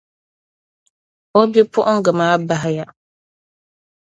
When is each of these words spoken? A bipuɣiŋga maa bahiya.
A 1.39 1.41
bipuɣiŋga 1.51 2.11
maa 2.19 2.35
bahiya. 2.47 2.85